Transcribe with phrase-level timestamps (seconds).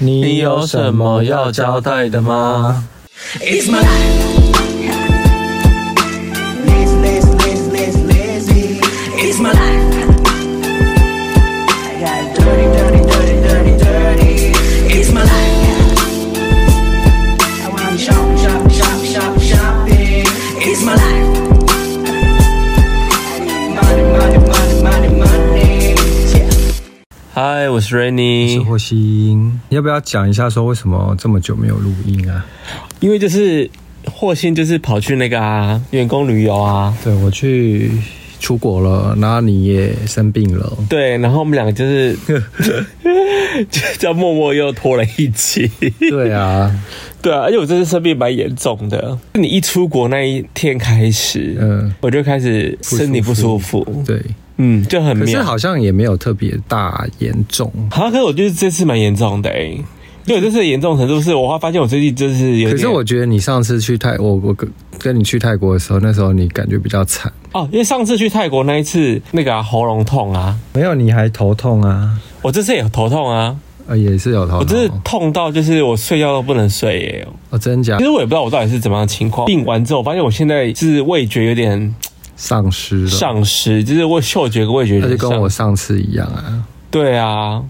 [0.00, 2.84] 你有什么要交代的吗？
[3.40, 3.46] 嗨，
[27.78, 29.60] 我是 Rainy，我是霍星。
[29.68, 32.44] 你要不要讲一下说为什么这么久没有录音啊？
[32.98, 33.70] 因为就是
[34.04, 36.92] 霍星就是跑去那个啊员工旅游啊。
[37.04, 37.88] 对，我去
[38.40, 40.76] 出国了，然后你也生病了。
[40.88, 42.16] 对，然后我们两个就是
[43.70, 45.70] 就叫默默又拖了一期。
[46.00, 46.76] 对啊，
[47.22, 49.16] 对啊，而且我这次生病蛮严重的。
[49.34, 53.32] 你一出国那一天开始，嗯，我就开始身体不。
[53.32, 54.20] 舒服对。
[54.58, 57.72] 嗯，就很妙，可是好像也没有特别大严重。
[57.90, 59.50] 好像可是我觉得这次蛮严重的
[60.26, 62.70] 因为这次的严重程度是我发现我最近就是有。
[62.70, 72.20] 可是我觉得你上次去泰，我我跟跟你去泰国的时候，那时候你感觉比较惨哦，因为上次去泰国那一次那个、啊、喉咙痛啊，没有，你还头痛啊？
[72.42, 73.56] 我这次也头痛啊，
[73.86, 77.28] 呃，也是有头痛，我这是痛到就是我睡觉都不能睡耶、欸。
[77.48, 77.96] 哦，真假？
[77.96, 79.46] 其实我也不知道我到底是怎么样的情况。
[79.46, 81.94] 病完之后，我发现我现在是味觉有点。
[82.40, 86.64] 丧失了，丧失就是我嗅觉跟味觉，那就跟我上次一样啊。
[86.88, 87.60] 对啊，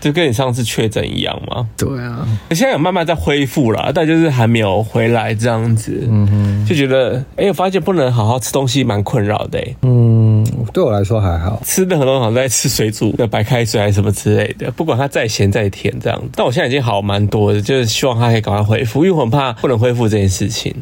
[0.00, 1.68] 就跟你上次确诊一样嘛。
[1.76, 6.06] 对啊，现在有慢慢在恢复了，但就是还没有回来这样子。
[6.08, 9.60] 嗯哼，就觉得哎、欸，我发现不能好好吃东西，蛮困扰的。
[9.82, 16.22] 嗯，对我来说还好，吃的很多好像在吃水煮的白开水还是什么之类的，不管它再咸再甜这样。
[16.36, 20.72] 但我现在已经好蛮多的，就是希望它可以赶快恢复，因为我很怕不能恢复这件事情。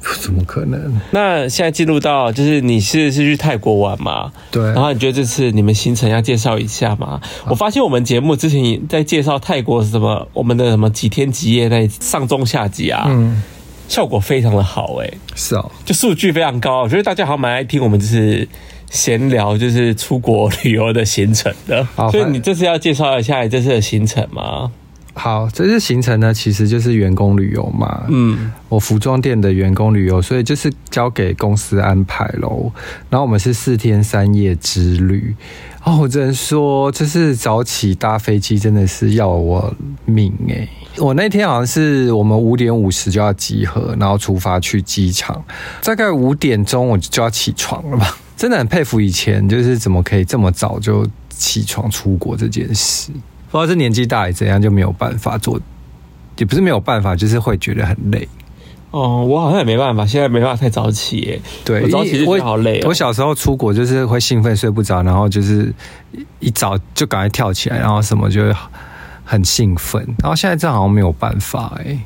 [0.20, 1.00] 怎么可能？
[1.10, 4.32] 那现在进入到就是你是是去泰国玩嘛？
[4.50, 4.64] 对。
[4.72, 7.20] 然后你觉得这次你们行程要介绍一下吗？
[7.48, 13.42] 我发现我们节目之前在介绍泰国什么我们的什么几天几夜那上中下集啊，嗯，
[13.88, 15.18] 效果非常的好哎、欸。
[15.34, 18.46] 是哦，就数据非常高，我觉得大家好像蛮爱听我们就是
[18.90, 21.86] 闲聊，就是出国旅游的行程的。
[22.10, 24.70] 所以你这次要介绍一下你这次的行程吗？
[25.18, 28.04] 好，这次行程呢，其实就是员工旅游嘛。
[28.08, 32.70] 嗯，我服装店的员工旅游，所以就是交给公司安排喽。
[33.10, 35.34] 然后我们是四天三夜之旅。
[35.82, 39.74] 哦，我只能说，就是早起搭飞机真的是要我
[40.04, 40.68] 命哎！
[40.98, 45.42] 我那天好像是我们五点五十就要集合，然后出发去机场，
[45.82, 48.16] 大概五点钟我就要起床了吧？
[48.36, 53.10] 真的很佩服以前，就是怎么可以这么早就起床出国这件事。
[53.50, 55.58] 不知道是年纪大还是怎样，就没有办法做，
[56.36, 58.28] 也不是没有办法，就是会觉得很累。
[58.90, 61.40] 哦，我好像也没办法，现在没办法太早起耶。
[61.64, 62.80] 对，我早起就觉得好累。
[62.84, 65.72] 我小时候出国就是会兴奋睡不着，然后就是
[66.40, 68.54] 一早就赶快跳起来，然后什么就会
[69.24, 70.02] 很兴奋。
[70.20, 71.98] 然后现在这好像没有办法哎。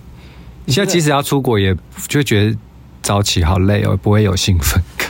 [0.65, 1.75] 你现在即使要出国，也
[2.09, 2.57] 就会觉得
[3.03, 5.09] 早起好累哦，不会有兴奋感。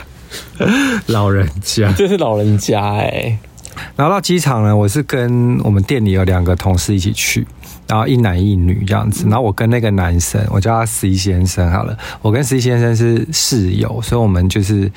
[1.07, 3.37] 老人家，这是老人家哎。
[3.95, 7.45] 然后到机场呢，我是跟我们店里有两个同事一起去，
[7.87, 9.25] 然后一男一女这样子。
[9.25, 11.97] 然后我跟那个男生，我叫他 C 先生好了。
[12.21, 14.91] 我跟 C 先生是室友，所以我们就是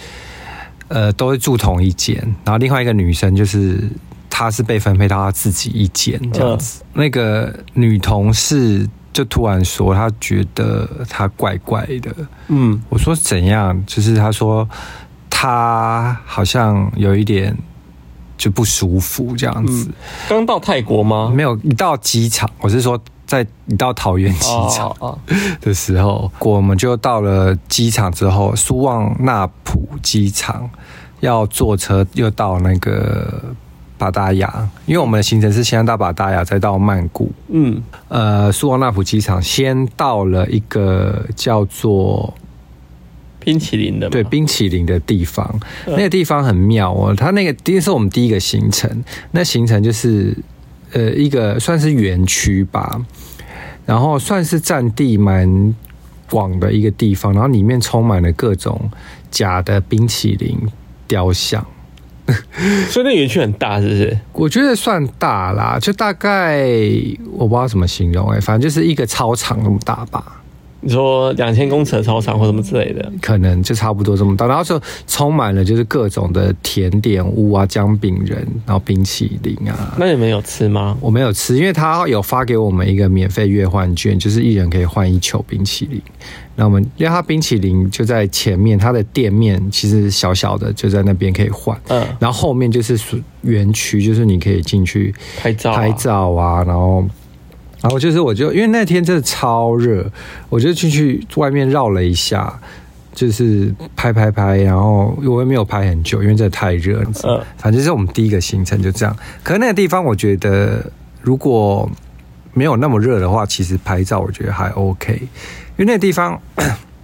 [0.88, 2.16] 呃都会住同一间。
[2.44, 3.82] 然后另外一个女生就是
[4.31, 6.82] 她是被分配到她自己一间这样子。
[6.93, 12.14] 那个女同事就突然说她觉得她怪怪的。
[12.48, 13.82] 嗯，我说怎样？
[13.87, 14.69] 就是她说
[15.31, 17.56] 她好像有一点。
[18.36, 19.91] 就不舒服这样子。
[20.28, 21.32] 刚到泰国吗？
[21.34, 24.94] 没有，一到机场，我是说在一到桃园机场
[25.60, 30.69] 的时候，我们就到了机场之后，苏旺纳普机场
[31.20, 33.42] 要坐车又到那个
[33.98, 37.32] 巴达雅，因为我们的行程是先到巴达雅，再到曼谷。
[37.48, 42.32] 嗯，呃，苏旺纳普机场先到了一个叫做。
[43.46, 47.14] 冰淇淋的，对，冰淇淋的地方，那个地方很妙哦。
[47.16, 48.90] 它那个第一是我们第一个行程，
[49.30, 50.36] 那行程就是
[50.90, 53.00] 呃一个算是园区吧，
[53.84, 55.72] 然后算是占地蛮
[56.28, 58.90] 广的一个地方，然后里面充满了各种
[59.31, 60.58] 假的冰淇淋
[61.06, 61.64] 雕像。
[62.90, 64.19] 所以那园区很大，是不是？
[64.32, 66.66] 我觉得算大啦，就大概
[67.31, 70.42] 我不知道怎么形容哎，反正就是一个操场那么大吧。
[70.87, 79.97] 你说两千公尺的操场或什么之类的，可能就差不多这么大，然后就充满了就是各种的甜点屋啊、姜饼人，然后冰淇淋啊。
[79.99, 80.97] 那你们有吃吗？
[81.00, 86.00] 我没有吃，因为他有发给我们一个免费月换券，就是一人可以换一球冰淇淋。
[86.55, 91.77] 那我们因为他冰淇淋就在前面，他的店面其实小小的就在那边可以换。
[91.88, 92.97] 嗯，然后后面就是
[93.43, 97.05] 园区，就是你可以进去拍照、拍照啊，然后。
[97.87, 100.05] 然后就是我就因为那天真的超热，
[100.49, 102.53] 我就进去外面绕了一下，
[103.15, 107.00] 就是拍拍拍，然后我也没有拍很久，因为真的太热。
[107.23, 109.17] 嗯，反正是我们第一个行程就这样。
[109.44, 110.85] 可是那个地方我觉得
[111.23, 111.88] 如果
[112.55, 115.15] 没有那么热的话，其实拍照我觉得还 OK，
[115.77, 116.37] 因为那个地方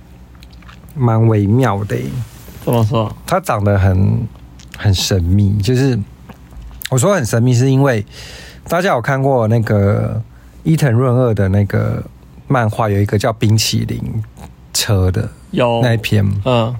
[0.97, 1.97] 蛮微妙的。
[2.65, 3.15] 怎么说？
[3.25, 4.19] 它长得很
[4.77, 5.97] 很神秘，就是
[6.91, 8.05] 我说很神秘，是因为
[8.67, 10.21] 大家有看过那个。
[10.63, 12.03] 伊藤润二的那个
[12.47, 14.01] 漫画有一个叫冰淇淋
[14.73, 15.81] 车的，有。
[15.83, 16.75] 那一篇，嗯，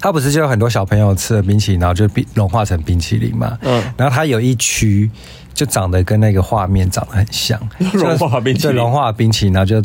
[0.00, 5.10] 他不是就有很多小朋友吃了冰淇淋，然后就冰融化成冰淇淋嘛，嗯，然后他有一区
[5.54, 7.60] 就长得跟那个画面长得很像，
[7.92, 9.80] 融化冰淇淋，融化冰淇淋，然后就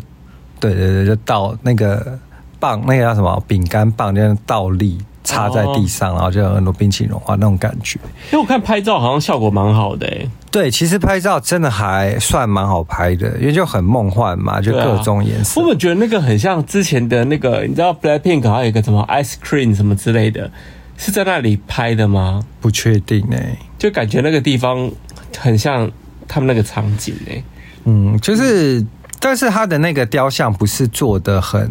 [0.60, 2.18] 对对对，就倒那个
[2.58, 3.42] 棒，那个叫什么？
[3.46, 7.98] 饼干棒，就倒立插在地上，然后就有很多冰淇淋融化那种感觉。
[8.32, 15.60] 因为我看拍照好像效果蛮好的，欸，对，其实拍照真的还算蛮好拍的，因为就很梦幻嘛，就各种颜色。
[15.60, 20.50] 啊、我觉得那个很像之前的那个，你知道 Blackpink 还有一个什么 Ice Cream 什么之类的，
[20.96, 22.42] 是在那里拍的吗？
[22.60, 24.90] 不确定哎、欸，就感觉那个地方
[25.36, 25.90] 很像
[26.26, 27.44] 他们那个场景哎、欸。
[27.84, 28.84] 嗯，就是，
[29.20, 31.70] 但是他的那个雕像不是做的很，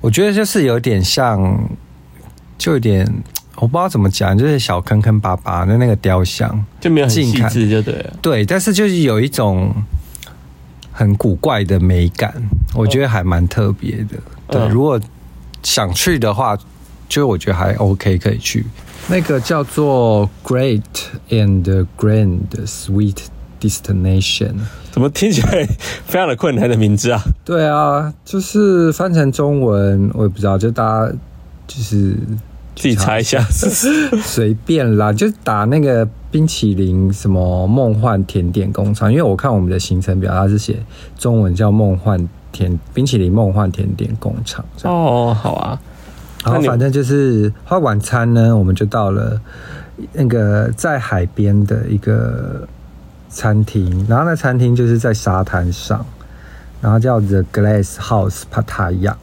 [0.00, 1.68] 我觉得就是有点像，
[2.58, 3.06] 就有点。
[3.56, 8.12] 我不知道怎么讲，就是小坑坑巴巴的那个雕像，就没有很细致，就对了。
[8.22, 9.72] 对，但是就是有一种
[10.90, 12.34] 很古怪的美感，
[12.74, 14.16] 我觉得还蛮特别的。
[14.48, 14.98] 对，嗯、如果
[15.62, 16.56] 想去的话，
[17.08, 18.64] 就我觉得还 OK，可以去。
[19.06, 20.82] 那个叫做 Great
[21.28, 23.18] and Grand Sweet
[23.60, 24.54] Destination，
[24.90, 25.66] 怎么听起来
[26.06, 27.22] 非常的困难的名字啊？
[27.44, 31.12] 对啊，就是翻成中文，我也不知道，就大家
[31.76, 32.16] 就是。
[32.74, 33.38] 自己查一下，
[34.22, 40.82] 随便啦，就打那个冰淇淋什么梦幻甜点工厂，因为我看我们的行程表，它是写
[41.18, 44.64] 中文叫梦幻甜冰淇淋梦幻甜点工厂。
[44.84, 45.78] 哦，好啊。
[46.42, 49.38] 然后反正就是花晚餐呢，我们就到了
[50.14, 52.66] 那个在海边的一个
[53.28, 56.02] 餐厅，然后那餐厅就是在沙滩上，
[56.80, 59.14] 然后叫 The Glass House Pattaya。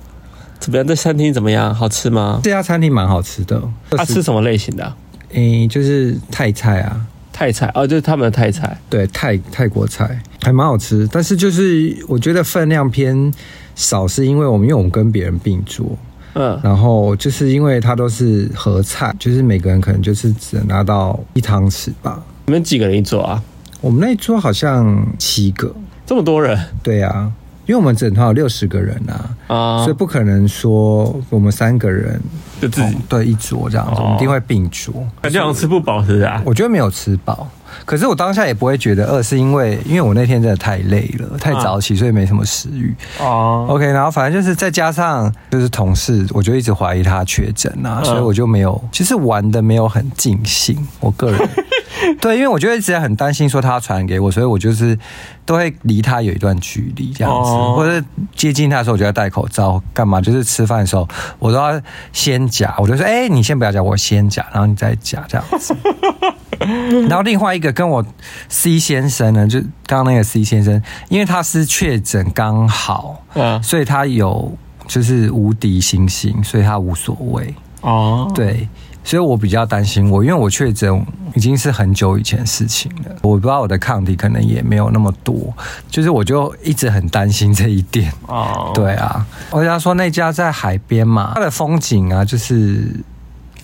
[0.59, 0.85] 怎么样？
[0.85, 1.73] 这餐厅怎么样？
[1.73, 2.39] 好吃吗？
[2.43, 3.61] 这家餐厅蛮好吃的。
[3.91, 4.95] 他吃什么类型的、啊？
[5.31, 11.07] 诶、欸，就是泰菜啊，泰菜哦，就是他们的泰菜，对，泰泰国菜还蛮好吃。
[11.11, 13.31] 但是就是我觉得分量偏
[13.75, 15.85] 少，是因为我们因为我们跟别人并桌，
[16.33, 22.21] 嗯，然后就是因为它都是合菜，就是每个人可能就是只能拿到一汤匙吧。
[22.47, 23.41] 你们几个人一桌啊？
[23.81, 25.73] 我们那一桌好像七个，
[26.05, 26.59] 这么多人？
[26.81, 27.31] 对啊。
[27.69, 32.19] 因为我们整团有六十个人啊，啊，所以不可能说我们三个人
[32.59, 34.91] 就自己对一桌这样子，我们一定会并桌。
[35.21, 36.41] 感觉好像吃不饱是啊？
[36.43, 37.47] 我觉得没有吃饱，
[37.85, 42.95] 可是我当下也不会觉得饿，是因为因为我那天真的太累了，太早起，所以没什么食欲。
[43.19, 51.49] 哦，OK，然后反正就是再加上就是同事，我就一直怀疑他确诊啊，所以我就没有，其实玩的没有很尽兴，我个人。
[52.21, 54.97] 对，因为我觉得一直很担心说他要传给我，所以我就是
[55.45, 58.03] 都会离他有一段距离这样子，哦、或者
[58.35, 60.21] 接近他的时候，我就要戴口罩，干嘛？
[60.21, 61.07] 就是吃饭的时候，
[61.39, 61.79] 我都要
[62.13, 65.75] 先夹，我就说：“哎，你先不要夹，我先夹，然后你再夹这样子。”
[67.07, 68.05] 然后另外一个跟我
[68.47, 74.51] C 先生呢，就刚刚那个 C 先生，因为他是确诊刚好，嗯，所以他有
[74.87, 77.53] 就是无敌星星，所以他无所谓。
[77.81, 78.67] 哦，对。
[79.01, 85.51] 所以我比较担心我，因为我确诊已经是很久以前的事情了，我不知道我的抗体可能也没有那么多，
[85.89, 88.11] 就是我就一直很担心这一点。
[88.27, 92.93] 哦，对啊，我跟他说那家在海边嘛，它的风景啊，就是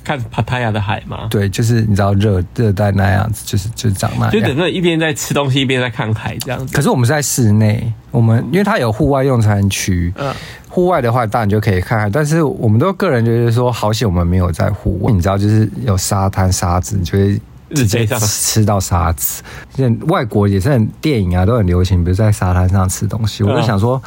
[0.05, 1.27] 看帕塔亚的海嘛。
[1.29, 6.73] 对，就是你知道热热带那样子，就是就是长那样，就等于一边在吃东西一边在看海这样子。
[6.73, 10.13] 可是我们是在室内，我们因为它有户外用餐区。
[10.15, 10.33] 嗯。
[10.69, 15.09] 户外的话，当然就可以看看，但是我们都个人觉得说，好险我们没有在户外。
[15.09, 17.39] 你知道，就是有沙滩沙子，你就会
[17.73, 19.41] 直接吃到沙子。
[19.73, 23.41] 现在外国也是很电影啊，都很流行，比如在沙滩上吃东西。
[23.41, 24.03] 我就想说，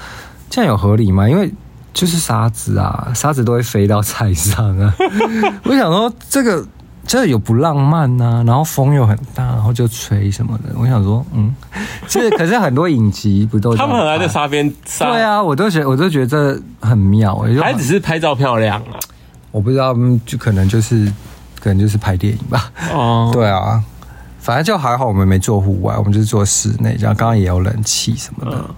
[0.50, 1.26] 这样有合理吗？
[1.26, 1.50] 因为
[1.98, 4.94] 就是沙子啊，沙子都会飞到菜上啊。
[5.64, 6.64] 我想说，这个。
[7.06, 10.64] 这有不浪漫呐、啊，然后风又很大，然后就吹什么的。
[10.78, 11.54] 我想说，嗯，
[12.06, 13.74] 这可是很多影集不都？
[13.74, 14.70] 他们很爱在沙边。
[14.98, 17.34] 对啊，我都觉得，我都觉得这很妙。
[17.62, 19.00] 还只是拍照漂亮啊？
[19.50, 21.10] 我不知道，就可能就是，
[21.58, 22.70] 可能就是拍电影吧。
[22.92, 23.82] 哦，对啊，
[24.38, 28.58] 反正就还好，我们没做户外，我们就是做室内，这样刚刚也有冷气什么的。
[28.58, 28.74] 嗯、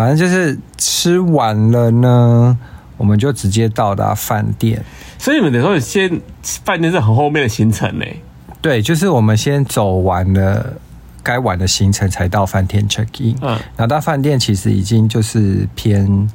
[0.00, 2.56] 反正就是吃完了呢，
[2.96, 4.82] 我们就直接到达饭店。
[5.18, 8.06] 所以你们等于说先饭店是很后面的行程呢？
[8.62, 10.72] 对，就是我们先走完了
[11.22, 13.36] 该晚的行程才到饭店 check in。
[13.42, 16.26] 嗯，然后到饭店其实已经就是偏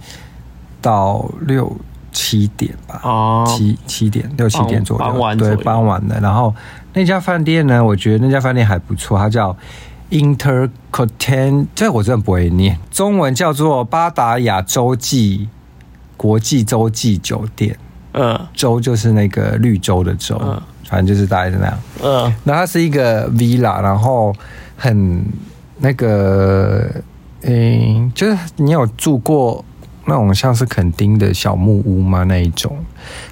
[0.80, 1.76] 到六
[2.12, 6.20] 七点吧，哦，七七点六七点左右，对，傍晚的。
[6.20, 6.54] 然后
[6.94, 9.58] 那家饭店呢，我觉得那家饭店还不错，它叫
[10.16, 15.50] Intercontinental，这我真的不会念，中文叫做巴达雅洲际
[16.16, 17.78] 国际洲际酒店。
[18.14, 21.78] 嗯，洲就是那个绿洲的洲，嗯，反正就是大概是那样。
[22.02, 24.34] 嗯，那它是一个 villa，然后
[24.78, 25.22] 很
[25.80, 26.90] 那个，
[27.42, 29.66] 嗯，就是你有住过
[30.08, 32.24] 那种像是垦丁的小木屋吗？
[32.24, 32.76] 那一种，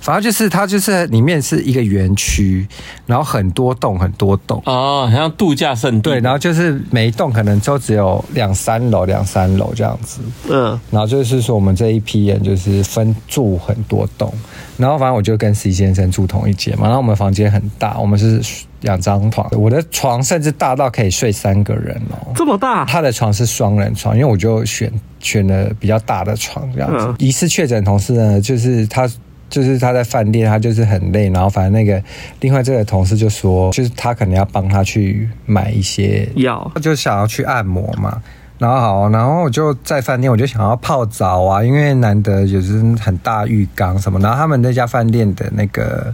[0.02, 2.68] 反正就是它就是里面是一个园区，
[3.06, 6.02] 然后很多栋很多栋哦，好像度假胜地。
[6.02, 10.22] 对，然后就是每一栋可能就只有两三楼，两三楼这样子。
[10.50, 14.34] 嗯，然后就是说我们这一批人就是分住很多栋。
[14.76, 18.42] 然后反正我就跟 C 先生住同一间嘛，然后我们房间很大，我们是
[18.82, 22.84] 两张床，我的床甚至大到可以睡三个人哦，这么大？
[22.86, 24.92] 他的床是双人床，因为我就选
[25.24, 27.16] 选了比较大的床这样子。
[27.18, 29.10] 疑似确诊同事呢，就是他，
[29.50, 32.00] 就是他在饭店，他就是很累，然后反正那个
[32.42, 38.22] 另外这个同事就说，就是他可能要帮他去买一些药，他就想要去按摩嘛。
[38.60, 44.20] 然后好，然后我就在饭店，我就想要泡澡啊，因为难得就是很大浴缸什么。
[44.20, 46.14] 然后他们那家饭店的那个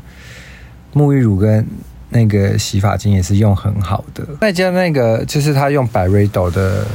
[0.94, 1.64] 沐浴乳跟
[2.10, 4.26] 那个洗发精也是用很好的。
[4.42, 6.88] 那家那个就是他用 Byredo 的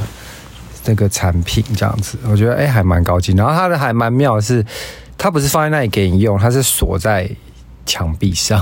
[0.85, 3.33] 这个产品这样子，我觉得哎还蛮高级。
[3.33, 4.63] 然后它的还蛮妙的是，
[5.17, 7.29] 它不是放在那里给你用，它是锁在。
[7.87, 8.59] 墙壁上，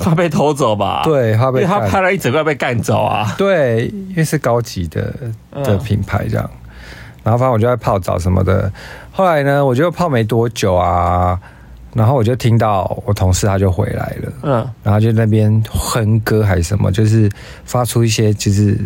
[0.00, 1.02] 怕被偷走吧？
[1.06, 3.32] 对，怕被因为他拍了一整个被干走啊。
[3.38, 5.14] 对，因为是高级的
[5.62, 6.50] 的品牌这样。
[7.22, 8.68] 然后反正我就在泡澡什么的。
[9.12, 11.38] 后来呢，我就泡没多久啊，
[11.92, 17.30] 然后我就听到我同事他就回来了，嗯，然后就那边哼歌还是什么，就是
[17.64, 18.76] 发出一些就是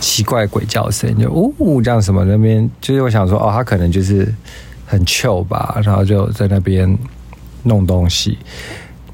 [0.00, 2.24] 奇怪鬼叫声，就呜呜这样什么。
[2.24, 4.32] 那边就是我想说，哦，他可能就是
[4.86, 6.96] 很 chill 吧，然后就在那边
[7.62, 8.38] 弄东西。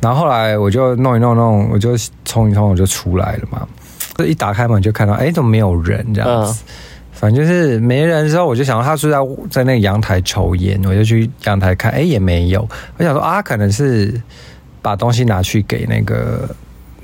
[0.00, 3.66] 然后后来我就弄一弄弄，我就冲一冲，我就出来了嘛。
[4.16, 6.62] 这一打开门就看到，哎，怎么没有人这样子？
[7.12, 12.69] 反正就是没人的时候，我就想到他是在在那个阳台抽烟，我就去阳台看，哎，也没有。
[12.99, 14.21] 我想说啊，可能是
[14.83, 16.49] 把东西拿去给那个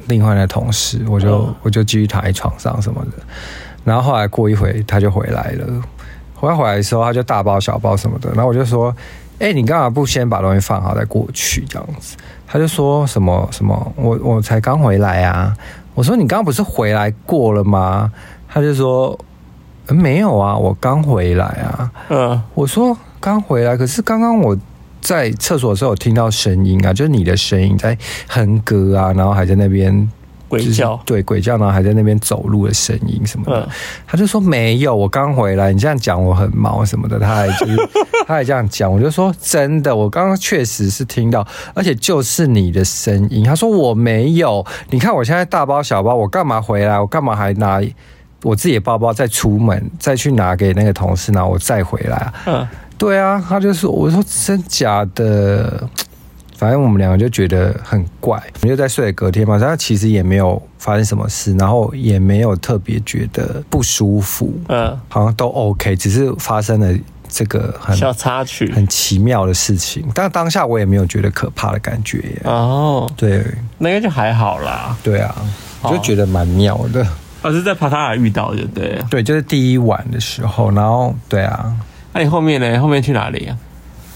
[0.09, 3.12] 另外的同事，我就我就继续躺在床上什么的。
[3.85, 5.67] 然后后来过一会他就回来了，
[6.35, 8.95] 回来回来的时候他就大包小包什么的，然后我就说。
[9.41, 12.17] 哎，你干嘛不先把东西放好再过去这样子？
[12.45, 15.57] 他就说什么什么，我我才刚回来啊。
[15.95, 18.11] 我说你刚刚不是回来过了吗？
[18.49, 19.17] 他就说
[19.87, 21.88] 没有啊，我刚回来啊。
[22.09, 24.59] 嗯，我说刚回来，可是刚刚我
[25.09, 27.97] 在厕所的时候有听到声音啊，就是你的声音在
[28.29, 30.09] 哼歌啊，然后还在那边。
[30.49, 33.69] 鬼叫，对，鬼叫，然后还在那边走路的声音什么的，嗯、
[34.07, 37.77] 他就说没有，我刚回来，你这样讲我很毛什么的，他还就是
[38.27, 43.45] 他还这样讲，我就说真的，我刚刚确实是听到，而且就是你的声音。
[43.45, 46.99] 他说我没有，你看我现在大包小包，我干嘛回来？
[46.99, 47.83] 我干嘛还拿
[48.43, 52.33] 我自己的包包再出门，再去拿给那个同事，然后我再回来啊？
[52.47, 55.88] 嗯，对啊，他就说，我说真假的。
[56.57, 66.93] 反正我们两个就觉得很怪，我们就在睡的隔天嘛，他其实也没有发生什么事，然后也没有特别觉得不舒服，嗯，好像都 OK，只是发生了
[67.28, 70.05] 这个很小插曲、很奇妙的事情。
[70.12, 72.43] 但当下我也没有觉得可怕的感觉耶。
[72.43, 73.45] 哦，对，
[73.78, 74.97] 那个就还好啦。
[75.00, 75.33] 对啊，
[75.83, 77.07] 我就觉得蛮妙的。
[77.40, 81.73] 而是在帕塔尔遇到的，对，对，就是第一晚的时候，然后对啊，
[82.19, 82.81] 那你后面呢？
[82.81, 83.57] 后面去哪里啊？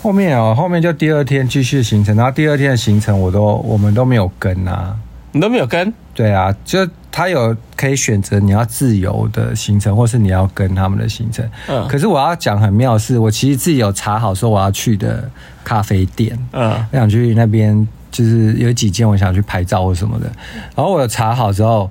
[0.03, 4.97] 后面哦，后面就第二天继续行程，然后第二天的行程我都我们都没有跟啊，
[5.31, 5.95] 你都没有跟？
[6.13, 11.49] 对啊，就他有可以选择你要自由的行程，或是你要跟他们的行程。
[11.69, 15.31] 嗯，可是我要讲很妙的是，我其实自己有查好说我要去的
[15.63, 20.27] 咖啡店，嗯，我想去那边，就是有几间我想去拍照或什么的，
[20.75, 21.89] 然后我有查好之后，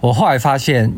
[0.00, 0.90] 我后来发现。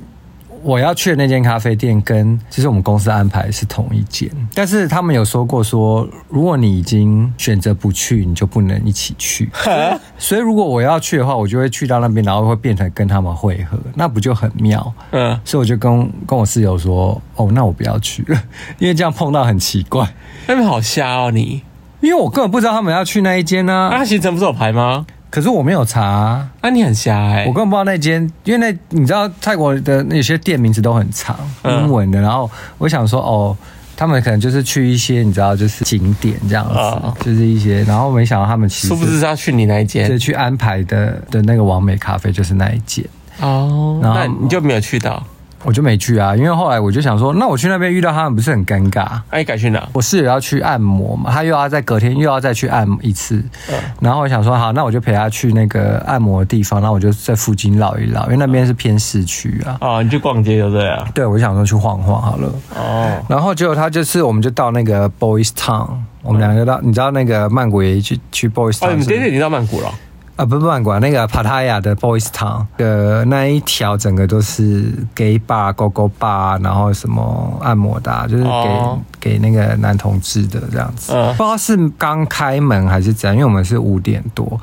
[0.62, 9.50] 我要去的那间咖啡店跟其实我们公司安排是同一间，但是他们有说过说，如果你已经选择不去，你就不能一起去。
[10.16, 14.92] 所以如果我要去的话，我就会去到那边，然后会变成跟他们会合，那不就很妙？
[15.10, 18.42] 嗯，所以我就跟跟我室友说，哦，那我不要去了，
[18.78, 20.08] 因为这样碰到很奇怪。
[20.46, 21.62] 那边好瞎哦，你，
[22.00, 23.90] 因为我根本不知道他们要去那一间呢。
[23.92, 25.06] 啊，行程不是有排吗？
[25.32, 27.46] 可是我没有查，啊，啊你很瞎哎，欸！
[27.46, 31.34] 我根本不知道那间，因为那你知道泰国的那些店名字都很长，
[31.64, 32.20] 英文的。
[32.20, 33.56] 嗯、然后我想说，哦，
[33.96, 37.82] 他们可能就是去一些你知道，就是景点这样子，哦、就是一些。
[37.84, 40.06] 然后没想到他们其实是不是要去你那一间？
[40.06, 43.02] 就去安排的的那个完美咖啡就是那一间
[43.40, 43.98] 哦。
[44.02, 45.24] 然后那你就没有去到？
[45.64, 49.02] 我就没去啊，因为后来我就想说，那我去那边遇到他们不是很尴尬？
[49.02, 49.88] 哎、啊，你改去哪？
[49.92, 53.36] 我室友要去按摩嘛，他又要在隔天又要再去按一次，
[53.70, 59.76] 嗯、然后我想说好，那我就陪他去那个按摩的地方，然后我就在附近绕一绕，因为那边是偏市区啊。
[59.80, 61.06] 啊，你去逛街对不对啊？
[61.14, 62.52] 对，我就想说去晃晃好了。
[62.76, 65.88] 哦，然后结果他就是，我们就到那个 Boys Town，
[66.22, 69.92] 我们两个到，你知道那个曼谷也去去 Boys Town，哦，你今天已经到曼谷了。
[70.36, 81.12] 啊，不不，曼馆那个帕塔亚的 Boys Town 的那一条，整个都是 gay bar、go go bar，然后什么按摩的、啊，就是给、哦、给那个男同志的这样子。
[81.12, 84.60] 嗯、不知道是刚开门还是怎样，因为我们是五点多，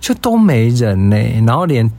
[0.00, 1.90] 就都没人呢，然后连。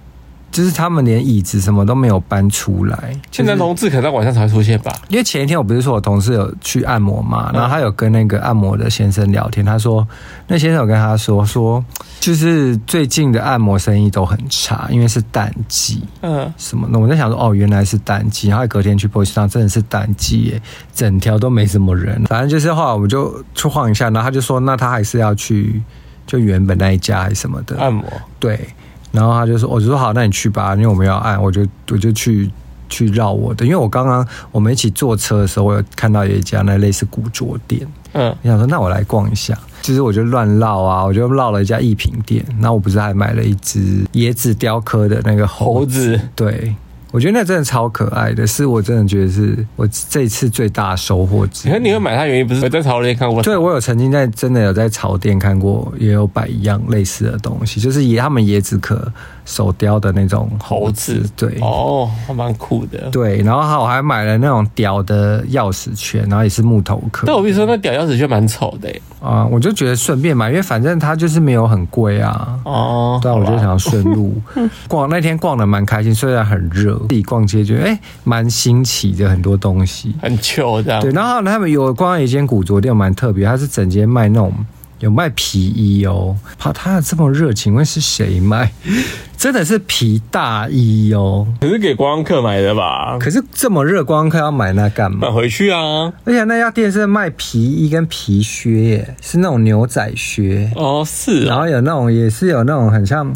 [0.51, 4.91] 就是他们连椅子什么都没有搬出来，现在同志可能在晚上才会出现吧？
[5.07, 10.07] 因为前一天我不是说我同事有去按摩嘛，然后他有跟那个按摩的先生聊天，他说
[10.47, 11.83] 那先生有跟他说说，
[12.19, 16.87] 就是最近的按摩生意都很差，因为是淡季，嗯，什么？
[16.91, 20.61] 那我在想说，哦，原来是淡季，然后隔天去 Boys Town 真的是淡季耶，
[20.95, 25.81] 整条都没什么人，反正就是后来我们就去晃一下，然后他就说，那他还是要去
[26.25, 28.03] 就原本那一家还是什么的按摩，
[28.39, 28.67] 对。
[29.11, 32.49] 然后他就说，我就说好，那你去吧，因为我们要按，我就我就去
[32.87, 46.21] 去绕我的，因为我刚刚我们一起坐车的时候，我有看到有一家那类似古着店，嗯，你想说那我来逛一下，其实我就乱绕啊，我就绕了一家艺品店，那我不是还买了一只椰子雕刻的那个猴子，猴子。
[46.35, 46.75] 对。
[47.11, 51.79] 我觉得那真的超可爱的，是我真的觉得是我这一次最大的收获之一。
[51.79, 53.41] 你会买它原因不是我在潮店看过？
[53.41, 59.11] 对，我有曾经在真的有在潮店看过，也有摆一样类似的东西，就是以他们椰子壳
[59.49, 61.27] 手雕的那种猴子。
[61.35, 63.09] 对，哦，还蛮酷的。
[63.09, 67.25] 对，然后我还买了那种屌的钥匙圈，然后也是木头壳。
[67.25, 68.89] 但我跟你说，那屌钥匙圈蛮丑的。
[69.19, 72.59] 啊，我就觉得顺便买，因为反正它就是没有很贵啊。
[72.63, 74.39] 哦，对，我就想要顺路
[74.87, 75.09] 逛。
[75.09, 76.95] 那天逛的蛮开心，虽然很热。
[77.09, 81.01] 自己逛街觉得哎，蛮新奇的，很多东西很旧这样。
[81.01, 84.53] 对，然后他们有逛一间古着店，蛮特别，它是整间卖那种
[84.99, 86.37] 有卖皮衣哦。
[86.57, 88.71] 怕他这么热情，问是谁卖？
[89.37, 91.47] 真的是皮大衣哦。
[91.61, 93.17] 可是给观光客买的吧？
[93.19, 95.27] 可是这么热，观光客要买那干嘛？
[95.27, 96.11] 买回去啊。
[96.25, 101.45] 而且那家店是卖皮衣跟皮靴耶，是那种牛仔靴哦，是。
[101.45, 103.33] 然后有那种也是有那种很像。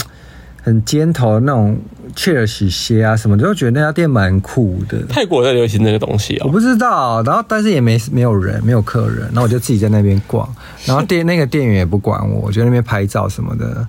[0.64, 1.78] 很尖头的那种
[2.16, 4.98] 切尔西鞋啊，什么就觉得那家店蛮酷的。
[5.10, 7.22] 泰国在流行那个东西啊、哦，我不知道。
[7.24, 10.48] 然后但是也没没有人，没有客人，然后我就自己在那边逛。
[10.86, 13.86] 然后店那个店员也不管我，我就在那边拍照什么的。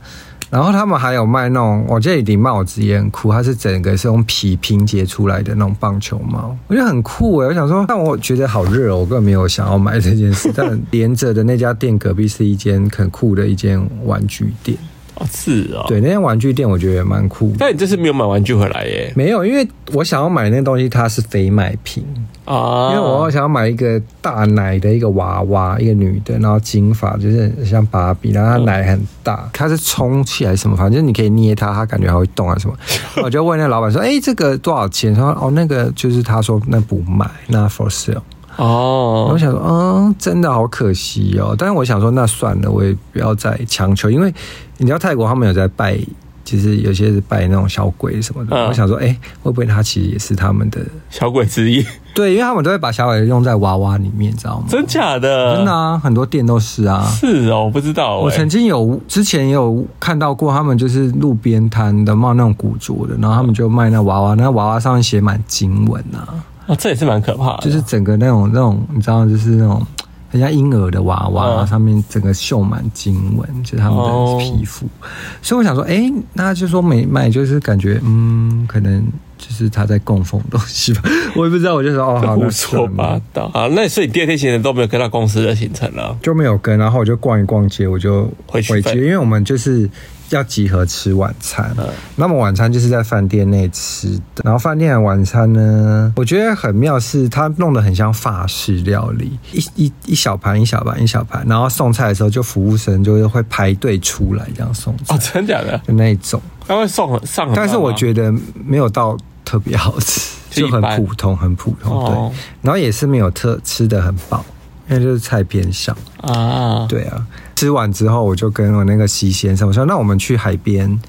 [0.51, 7.49] 然后他们还有卖那种，我这里顶帽子也很酷，它是整个是用皮拼接出来的那种棒球帽，我觉得很酷诶。
[7.49, 10.53] 我想说，但我觉得好热哦，我根本没有想要买这件事。
[10.55, 14.77] 但连着的那家店隔壁是一间很酷的一间玩具店。
[15.17, 17.57] 哦，是哦，对，那间玩具店我觉得也蛮酷的。
[17.59, 19.13] 但你这次没有买玩具回来耶？
[19.15, 22.05] 没有，因为我想要买那东西，它是非卖品
[22.45, 22.91] 啊。
[22.93, 30.77] 因为我想要买一个大奶的一个娃娃，一个女的，然后金发，就是像芭比，然后她奶很大，它是充气还是什么？
[30.77, 32.77] 反正你可以捏它，它感觉还会动啊什么。
[33.23, 38.21] 我就问那老板说：“哎，这个多少钱？”他说：“哦，那个就是他说那不卖，那 for sale。”
[38.57, 41.55] 哦，我想说，嗯，真的好可惜哦。
[41.59, 44.33] 但是我想说，那算了，我也不要再强求，因为
[44.79, 45.99] 你知道泰国他们有在拜，
[46.45, 48.57] 其实有些是拜那种小鬼什么的。
[48.57, 51.85] 嗯、我想说，哎、欸，会不会他其实也是他们的小鬼之一？
[52.15, 54.67] 对，因为他们都会把小鬼用在娃娃里面，知道吗？
[54.69, 55.57] 真假的？
[55.57, 57.05] 真的啊，很多店都是啊。
[57.11, 58.23] 是哦，我不知道、欸。
[58.23, 66.23] 我曾经有之前也有看到过，他们就是路边摊的卖那种古着的，然后他们就卖那娃娃，那娃娃上面写满经文啊。
[66.67, 69.87] 哦，这也是蛮可怕的，就是整个那种那种，你知道，就是那种
[70.31, 74.87] 很像婴儿的娃娃，嗯、上面整个绣满经文，就是他们的皮肤。
[74.87, 75.07] 哦、
[75.43, 79.07] 所以我想说，哎、欸，那就说没卖，就是感觉，嗯，可能
[79.47, 81.03] 就是他在供奉东西吧，
[81.37, 81.75] 我也不知道。
[81.75, 83.67] 我就说，哦， 好，胡说八道啊。
[83.73, 89.89] 那所以第二天行程都没有跟到公司的行程了，就没有跟，然后我就逛一逛街，我就回去，因为我们就是。
[90.31, 94.43] 要集合吃晚餐，嗯、那么晚餐就是在饭店内吃的。
[94.43, 105.15] 然后饭店的晚餐呢，我觉得很妙，是它弄得很像法式料理，一一一小盘一小盘一小盘，然后送菜的时候就服务生就会排队出来这样送菜。
[105.15, 105.79] 哦，真的假的？
[105.87, 108.33] 就那一种，他会送很上很，但是我觉得
[108.65, 109.17] 没有到
[109.55, 112.05] 特别好吃，就很普通，很普通。
[112.07, 114.45] 对，哦、然后也是没有特吃的很饱，
[114.89, 116.85] 因为就是菜偏少啊。
[116.89, 117.25] 对啊。
[117.55, 121.01] 吃完之后，我就跟我那个西先生我说：“那我们去海边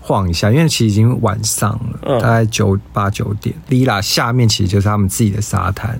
[0.00, 3.54] 晃一下，因为其实已经晚上了，嗯、大概九八九点。
[3.68, 5.96] Lila 下面其实就是他们自己的沙滩，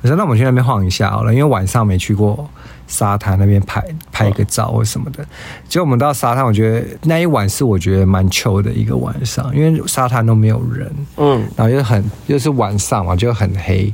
[0.00, 2.48] 我说那我们去那边晃一下好了，因为晚上没去过
[2.92, 5.24] 沙滩那边拍拍一个照或什么的。
[5.66, 13.92] 结果我们到沙滩，我觉得那一晚是我觉得蛮 chill 的一个晚上，因为沙滩都没有人，嗯，然后又很又是晚上嘛，就很黑。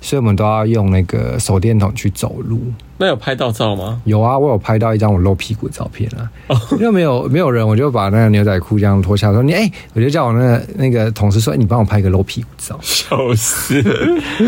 [0.00, 2.60] 所以我们都要用那个手电筒去走路。
[2.98, 4.00] 那有拍到照吗？
[4.04, 6.30] 有啊，我有拍到一张我露屁股的照片啊。
[6.78, 13.82] 因为没有没有人，我就把那个牛仔裤这样脱下来说：“你哎、欸，我就叫我那个那个同事说，欸、你帮我拍个露屁股照。”笑死。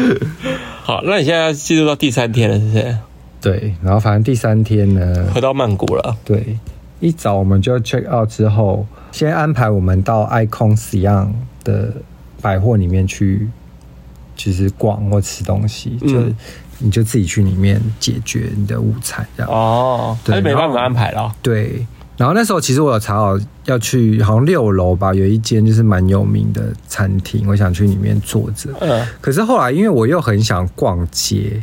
[0.84, 2.96] 好，那你现在要进入到第三天了，是不是？
[3.40, 6.16] 对，然后反正第三天呢，回到曼谷了。
[6.24, 6.58] 对，
[7.00, 11.28] 一早我们就 check out 之后，先安排我们到 Icon Siam
[11.64, 11.92] 的
[12.40, 13.48] 百货里面去。
[14.36, 16.34] 就是逛或吃东西，就、嗯、
[16.78, 21.30] 你就自己去里面解决你的午餐这样哦，对，没办法安排了。
[21.42, 28.70] 对，然后那时候其实我有查好要去，好像六楼吧，有一间就是蛮有名的餐厅，我想去里面坐着。
[28.80, 31.62] 嗯，可是后来因为我又很想逛街。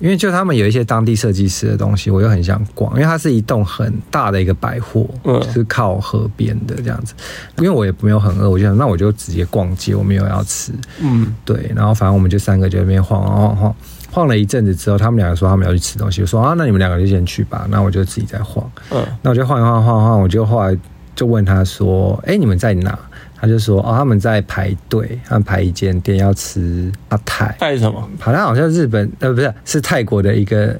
[0.00, 2.92] 因为就他们有一些当地设计师的东西，我又很想逛。
[2.94, 7.14] 因为它是一栋很大的一个百货，嗯，是靠河边的这样子。
[7.58, 11.70] 因为我也没有很饿，我就想那我就直接逛街，我没有要吃，嗯，对。
[11.74, 13.76] 然后反正我们就三个就在那边晃晃晃晃，
[14.10, 18.68] 晃了一阵子之后，他们两个说他们要去吃东西，我说啊，那你们两个就先去吧，那我就自己再晃。
[18.90, 20.76] 嗯，那我就晃一晃晃晃，我就后来
[21.14, 22.98] 就问他说，哎，你们在哪？
[23.44, 27.54] 他就说：“哦，他们在排队，他们排一间店要吃阿泰。
[27.60, 28.08] 泰什么？
[28.18, 30.74] 好像好像日本呃，不是，是泰国的一个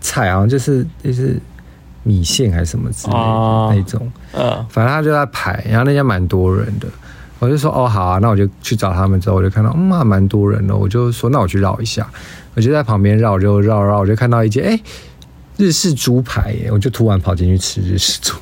[0.00, 1.38] 菜，好像就是就是
[2.02, 4.10] 米线还是什么之类的、哦、那种。
[4.32, 6.88] 嗯，反正他就在排，然后那家蛮多人的。
[7.38, 9.20] 我就说：哦，好啊，那我就去找他们。
[9.20, 10.74] 之后我就看到，嗯，还蛮多人的。
[10.74, 12.08] 我就说：那我去绕一下。
[12.54, 14.80] 我就在旁边绕，就绕绕，我就看到一间哎
[15.58, 18.40] 日式猪排耶，我就突然跑进去吃日式猪排。”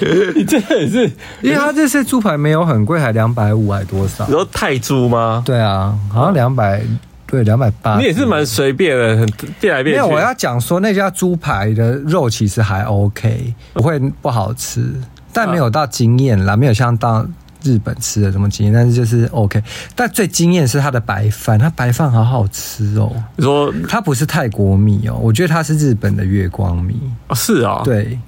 [0.34, 1.10] 你这也是，
[1.42, 4.26] 因为他这些猪排没有很贵，还两百五还多少？
[4.26, 5.42] 你说泰铢吗？
[5.44, 6.82] 对啊，好像两百，
[7.26, 7.98] 对，两百八。
[7.98, 9.26] 你也是蛮随便的，很
[9.60, 10.02] 变来变去。
[10.02, 14.92] 没有，我要讲说那家猪排的肉其实还 OK，不会不好吃，
[15.32, 17.26] 但没有到惊艳啦，没有像到
[17.62, 19.62] 日本吃的这么惊艳，但是就是 OK。
[19.94, 23.12] 但最惊艳是它的白饭，它白饭好好吃哦。
[23.36, 28.18] 你说它不是泰国米哦，我觉得它是日本的月光米哦，是啊，对。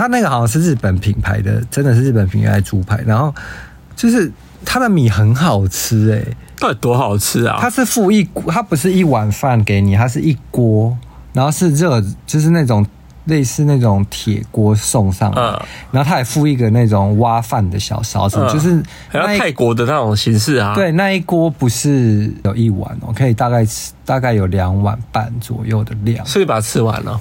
[0.00, 3.34] 它那个好像是日本品牌的，真的是日本品牌的猪排，然后
[3.94, 4.32] 就是
[4.64, 7.58] 它的米很好吃哎，到底多好吃啊？
[7.60, 10.96] 它是付一锅，它不是一碗饭给你，它是一锅，
[11.34, 12.86] 然后是热，就是那种
[13.26, 15.60] 类似那种铁锅送上来，嗯、
[15.92, 18.82] 然后他还附一个那种挖饭的小勺子，嗯、就是
[19.12, 20.74] 像泰国的那种形式啊。
[20.74, 27.20] 对，那一锅不是有一碗哦，可以大概吃大概有两碗半左右的量，所以把它吃完了。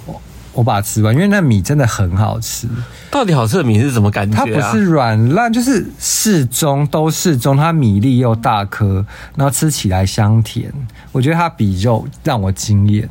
[0.60, 2.68] 我把它吃完，因为那米真的很好吃。
[3.10, 4.44] 到底好吃的米是什么感觉啊？
[4.46, 7.56] 它不是软烂，就是适中，都适中。
[7.56, 9.06] 它米粒又大颗，
[9.38, 10.70] 然后吃起来香甜。
[11.14, 13.10] 我觉得它比肉让我惊艳。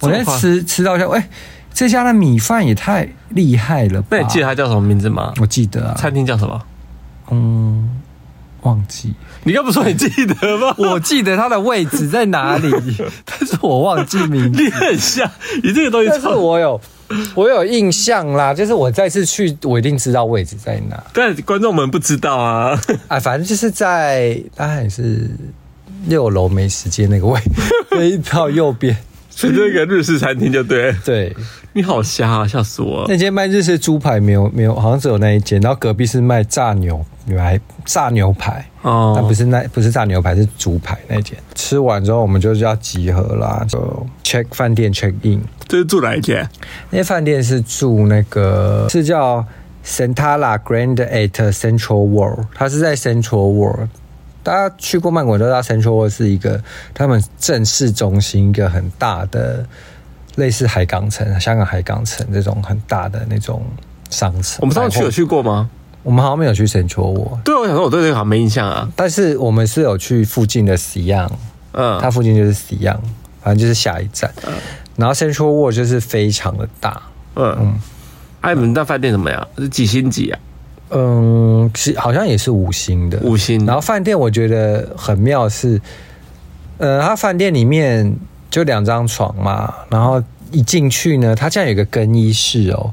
[0.00, 1.28] 我在吃吃到一下，哎，
[1.72, 4.08] 这家的米饭也太厉害了吧！
[4.10, 5.32] 那你记得它叫什么名字吗？
[5.40, 6.62] 我记得啊，餐厅叫什么？
[7.30, 8.01] 嗯。
[8.62, 9.12] 忘记，
[9.44, 10.74] 你刚不说你记得吗？
[10.78, 12.70] 我记得它的位置在哪里，
[13.24, 14.62] 但是我忘记名字。
[14.62, 15.30] 你很像，
[15.62, 16.80] 你这个东西，但是我有，
[17.34, 18.54] 我有印象啦。
[18.54, 21.02] 就是我再次去，我一定知道位置在哪。
[21.12, 22.80] 但观众们不知道啊。
[23.08, 25.30] 哎，反正就是在，大概是
[26.06, 27.40] 六楼美食街那个位，
[27.90, 28.96] 那一条右边。
[29.48, 31.36] 是这个日式餐厅就对，对，
[31.72, 33.06] 你好瞎啊，笑死我了！
[33.08, 37.04] 那间卖日式猪排没有没有，好像只有那一间，然后隔壁是卖炸牛
[37.36, 41.36] 排，炸牛排哦，但不是那不是炸牛排，是猪排那间。
[41.54, 45.42] 吃完之后我们就要集合啦，就 check 饭店 check in。
[45.66, 46.48] 这是住哪一间？
[46.90, 49.44] 那饭店是住那个是叫
[49.84, 53.88] Centala Grand at Central World，它是在 Central World。
[54.42, 59.64] 大家去过曼谷都知道，Central World 是一个他们正市中心，一个很大的
[60.36, 63.64] 类似海港城、香港海港城这种很大的那种
[64.10, 64.58] 商城。
[64.60, 65.70] 我们上次去有去过吗？
[66.02, 67.44] 我们好像没有去 Central World。
[67.44, 68.88] 对，我想说我对这个好像没印象啊。
[68.96, 71.30] 但是我们是有去附近的 Siam，
[71.72, 72.98] 嗯，它附近就是 Siam，
[73.40, 74.28] 反正就是下一站。
[74.44, 74.52] 嗯，
[74.96, 77.00] 然后 Central World 就是非常的大。
[77.36, 77.80] 嗯嗯，
[78.40, 79.46] 哎，你们那饭店怎么样？
[79.56, 80.38] 是几星级啊？
[80.94, 83.64] 嗯，是好像也是五星的，五星。
[83.64, 85.80] 然后饭店我觉得很妙是，
[86.76, 88.14] 呃，它饭店里面
[88.50, 92.92] 就两张床嘛，然后一进去呢，它这样有个更衣室哦。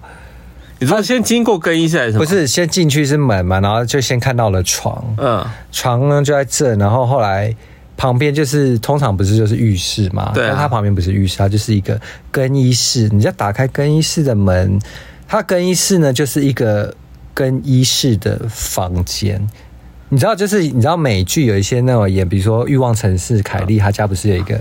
[0.79, 2.23] 你说先经过更衣室还是什么？
[2.23, 7.53] 不是，先进去是门嘛，然后就先看到了床，嗯，床呢就在这，然后后来
[7.97, 11.99] 旁边就是通常不是就是浴室嘛，对啊，但它旁边不是浴室，它就是一个
[12.31, 13.09] 更衣室。
[13.11, 14.79] 你要打开更衣室的门，
[15.27, 16.95] 它更衣室呢就是一个。
[17.39, 19.41] 更衣室的房间。
[20.09, 24.59] 你知道，就是你知道美剧有一些那种演，比如说《欲望城市》，凯莉她家不是有一个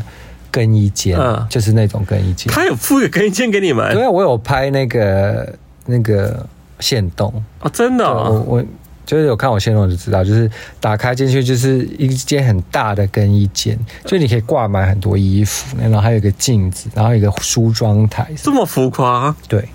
[0.52, 2.52] 更衣间，嗯、就是那种更衣间。
[2.52, 3.92] 他有附个更衣间给你们？
[3.92, 5.52] 对啊，我有拍那个
[5.86, 6.46] 那个
[6.78, 8.64] 线动哦，真的、哦，我我
[9.04, 19.34] 就是有看我线动就知道，就是打开进去就是一间很大的更衣间，就你可以挂满很多衣服，然后还有一个镜子，然后一个梳妆台，这么浮夸？
[19.48, 19.66] 对，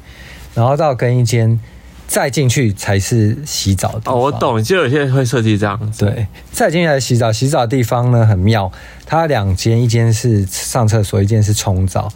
[0.56, 1.60] 然后到更衣间。
[2.08, 4.14] 再进去才是洗澡的地方。
[4.14, 6.06] 哦，我懂，就有些人会设计这样子。
[6.06, 8.72] 对，再进去来洗澡，洗澡的地方呢很妙，
[9.06, 12.12] 它两间，一间是上厕所，一间是冲澡。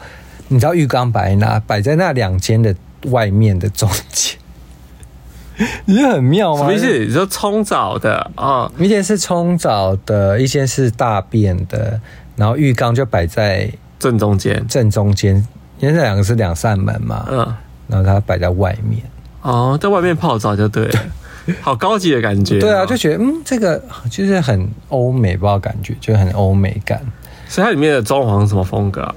[0.50, 1.60] 你知道浴缸摆哪？
[1.66, 4.38] 摆在那两间的外面的中间。
[5.86, 6.60] 你觉得很妙吗？
[6.60, 7.00] 什么意思？
[7.00, 8.46] 你说冲澡的啊？
[8.46, 12.00] 哦、一间是冲澡的，一间是大便的，
[12.36, 15.36] 然后浴缸就摆在正中间，正中间，
[15.80, 17.26] 因为这两个是两扇门嘛。
[17.30, 17.56] 嗯，
[17.88, 19.02] 然后它摆在外面。
[19.42, 21.00] 哦，在外面泡澡就对了，
[21.62, 22.60] 好高级的感觉。
[22.60, 27.02] 对啊，就觉得嗯，这个就是很欧美，不知道感觉就很欧美感。
[27.48, 29.16] 所以它里面的装潢什么风格啊？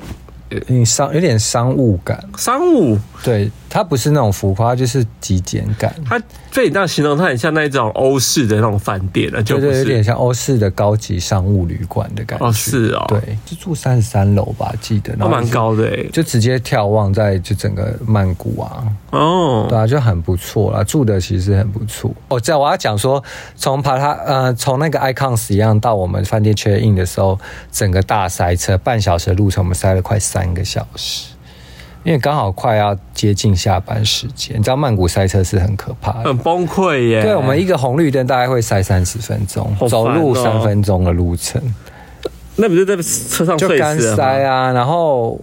[0.67, 2.99] 有商有点商务感，商务。
[3.23, 5.95] 对，它不是那种浮夸，就是极简感。
[6.05, 6.19] 它
[6.51, 12.47] 所以你这样形容，它很像那种欧式的那种饭店了，就有点像欧式的高级商务旅馆的感觉。
[12.47, 18.87] 哦，是哦，对，就住三十三楼吧，记得，都蛮高的诶，就直接眺望在就整个曼谷啊。
[19.11, 22.11] 哦，对啊，就很不错啦，住的其实很不错。
[22.29, 23.23] 哦，这样我要讲说，
[23.55, 27.39] 从爬它呃，从那个 icons 一样到我们饭店 check in 的时候，
[27.71, 31.30] 整个大塞车，半小时的路程，我们塞了快三个小时。
[32.03, 37.23] 因为刚好快要接近下班时间，你知道曼谷塞车是很可怕的，很崩溃耶。
[37.23, 41.63] 对，我们一个红绿灯大概会塞三十分钟，哦、走路三分钟的路程。
[42.57, 44.73] 那不是在车上就干塞啊？
[44.73, 45.39] 然后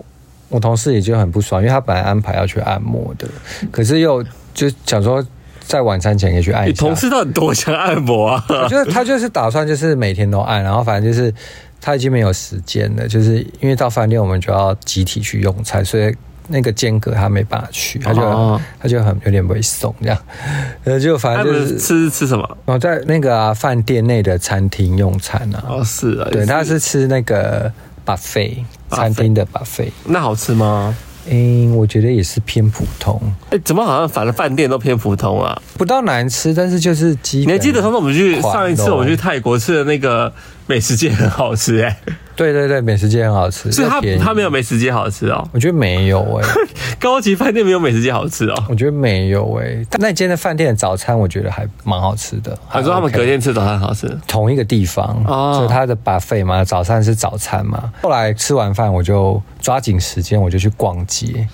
[0.49, 3.27] 我同事也就很不爽，因为他本来安排要去按摩的，
[3.71, 5.23] 可是又就想说
[5.59, 6.69] 在晚餐前可以去按一下。
[6.69, 8.43] 你同事到底多想按摩啊？
[8.49, 11.31] 我觉得他就是打算就是每天都按，然后反正就是
[11.79, 16.15] 他已经没有时间了，就是因为到饭店我们就要集体去用餐，所以。
[16.47, 20.17] 那个间隔他没办法去，他就、哦、他就很有点猥琐这样，
[20.85, 22.57] 呃，就反正就是吃吃什么？
[22.65, 25.63] 然后在那个啊饭店内的餐厅用餐啊。
[25.67, 27.71] 哦，是啊，对，他是吃那个
[28.05, 28.57] buffet
[28.89, 29.91] 餐厅的 buffet。
[30.05, 30.95] 那好吃吗？
[31.29, 33.21] 嗯，我觉得也是偏普通。
[33.49, 35.61] 哎，怎么好像反正饭店都偏普通啊？
[35.77, 37.53] 不到难吃，但是就是基本。
[37.53, 40.31] 你还记得上次我们去上一次我们去泰国吃的那个
[40.69, 42.13] 美食街很好吃哎、欸。
[42.35, 45.49] 对对对，美食街很好吃，是它它没有美食街好吃哦。
[45.53, 46.53] 我觉得没有哎、欸，
[46.99, 48.63] 高级饭店没有美食街好吃哦。
[48.69, 52.55] 我觉得没有哎、欸，那间的饭店的早餐我觉得还蛮好吃的。
[52.67, 57.91] 还说他们隔天吃早餐好吃，同一个地方哦，就它的 buffet 嘛，早餐是早餐嘛。
[58.03, 61.47] 后来吃完饭我就抓紧时间，我就去逛街，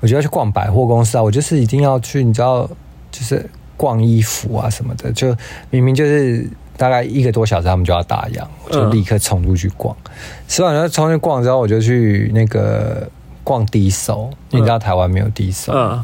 [0.00, 1.22] 我就要去逛百货公司啊。
[1.22, 2.68] 我就是一定要去，你知道，
[3.12, 5.36] 就是逛衣服啊什么的，就
[5.70, 6.50] 明明就是。
[6.76, 9.96] 大概一个多小时，他们就要打烊，我就立刻冲出去逛。
[10.04, 10.10] 嗯、
[10.48, 13.08] 吃完了冲去逛之后，我就去那个
[13.42, 15.72] 逛因为你知道台湾没有 Daiso。
[15.72, 16.02] 嗯。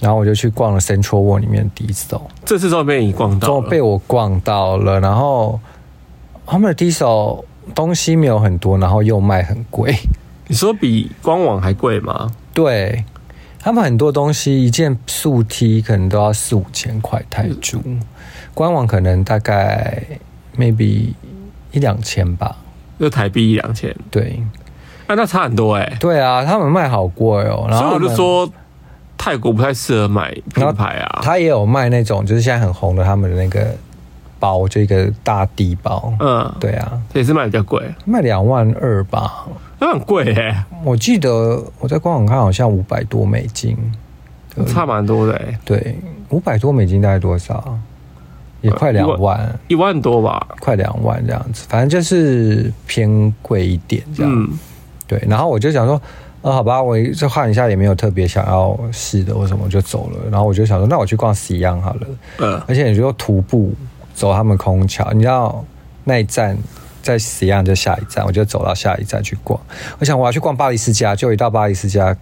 [0.00, 2.20] 然后我就去逛了 Central World 里面的 Daiso。
[2.44, 3.68] 这次终于被你逛到了。
[3.70, 5.58] 被我逛到了，然后
[6.44, 7.42] 他们的 Daiso
[7.74, 9.96] 东西没有很多，然后又卖很贵。
[10.46, 12.30] 你说比官网还贵吗？
[12.52, 13.04] 对，
[13.58, 17.80] 他们很多东西一件素 T 可能都要四五千块泰铢。
[17.84, 18.00] 嗯
[18.54, 20.00] 官网可能大概
[20.56, 21.12] maybe
[21.72, 22.56] 一两千吧，
[22.98, 23.94] 就台币一两千。
[24.10, 24.40] 对，
[25.08, 25.96] 啊，那差很多哎、欸。
[25.98, 27.68] 对啊，他们卖好贵哦、喔。
[27.68, 28.48] 然后所以我就说
[29.18, 31.20] 泰国不太适合买品牌啊。
[31.22, 33.74] 他也有卖那种，就是现在很红的他们的那个
[34.38, 36.12] 包，就一个大地包。
[36.20, 39.46] 嗯，对啊，也是卖比较贵，卖两万二吧。
[39.80, 40.64] 那很贵哎、欸。
[40.84, 43.76] 我记得我在官网看好像五百多美金，
[44.68, 45.58] 差蛮多的哎、欸。
[45.64, 47.76] 对，五百多美金大概多少？
[48.64, 54.32] 也快两万，万，一万多吧，快两万这样子，反正就是偏贵一点这样。
[54.34, 54.58] 嗯、
[55.06, 56.00] 对，然后我就想说，
[56.40, 60.18] 呃，好吧，我这换一下也没有特别想要试的，为什么我就走了？
[60.30, 62.06] 然后我就想说，那我去逛 Siam 好了。
[62.38, 63.74] 嗯，而且你就徒步
[64.14, 65.62] 走他们空桥，你知道
[66.04, 66.56] 那一站
[67.02, 69.60] 在 Siam 就下一站，我就走到下一站去逛。
[69.98, 72.16] 我想我要去逛巴黎世家，就一到巴黎世家，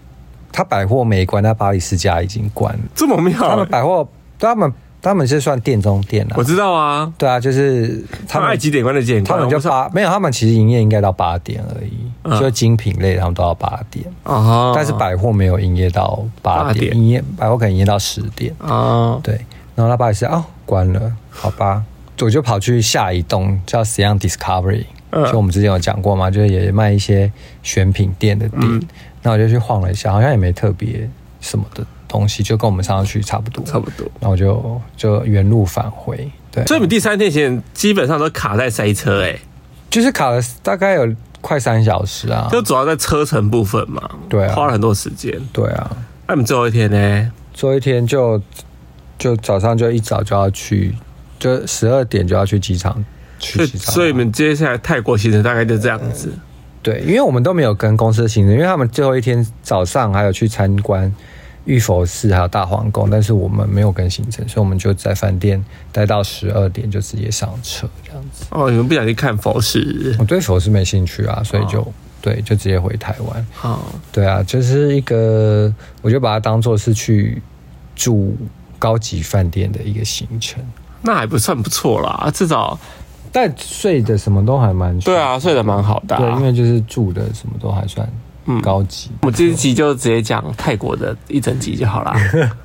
[0.51, 3.49] 他百货没关，但巴黎世家已经关了，这么妙、欸？
[3.49, 4.09] 他们百货，
[4.41, 4.73] 他们。
[5.03, 11.91] 他们是算店中店啊，我知道啊，对啊，就是他们爱几点关就几点关，他们就八没有，他们其实营业应该到八点而已，
[12.23, 14.07] 嗯、就精品类他们都要八点。
[14.23, 18.55] 啊，但是百货没有营业到八点，营业百货可能营业到十点。
[18.59, 19.35] 啊，对，
[19.75, 21.83] 然后他爸也是哦关了，好吧，
[22.21, 27.31] 我就跑去下一栋叫 s i a n Discovery，嗯、就我们之前有讲过嘛，就是也卖一些
[27.65, 28.81] 选品店的店，
[29.23, 31.11] 那、嗯、我就去晃了一下，好像也没特别
[31.41, 31.85] 什么的。
[32.13, 34.07] 东西，就跟我们上次去差不多，差不多。
[34.21, 36.31] 然后就就原路返回。
[36.51, 39.35] 对，所以你们第三天前基本上都卡在塞车，哎，
[39.89, 41.09] 就是卡了大概有
[41.41, 45.91] 快三小时啊，就主要在车程部分嘛，对啊，花了很多时间，对啊。
[46.29, 47.33] 那你们最后一天呢？
[47.55, 48.41] 最后一天就
[49.19, 50.95] 就早上就一早就要去，
[51.39, 53.03] 就十二点就要去机场
[53.39, 53.95] 去机场。
[53.95, 56.31] 所以你们接下来泰国行程大概就这样子。
[56.83, 61.15] 对，因为我们都没有跟公司的行程，因为他们最后一天早上还有去参观
[61.65, 68.47] 玉佛寺还有大皇宫，但是我们没有跟行程，所以我们就在饭店待到十二点就直接上车这样子。
[68.51, 70.17] 哦，你们不想去看佛寺？
[70.19, 71.89] 我对佛寺没兴趣啊，所以就、哦、
[72.21, 73.47] 对，就直接回台湾。
[73.63, 73.79] 哦，
[74.11, 77.41] 对啊，就是一个，我就把它当做是去
[77.95, 78.37] 住
[78.79, 80.63] 高级饭店的一个行程。
[81.03, 82.79] 那还不算不错啦，至少。
[83.35, 86.19] 但睡的什么都还蛮对啊，睡得蛮好的、啊。
[86.19, 88.07] 对，因为就是住的什么都还算
[88.63, 89.11] 高级。
[89.13, 92.15] 嗯、我们这一集就直接讲泰国的一整集就好啦。